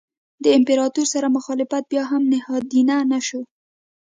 [0.43, 3.41] د امپراتور سره مخالفت بیا هم نهادینه نه شو.